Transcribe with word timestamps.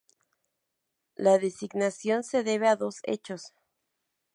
La 1.17 1.37
designación 1.37 2.23
se 2.23 2.41
debe 2.41 2.67
a 2.67 2.75
dos 2.75 3.01
hechos. 3.03 3.53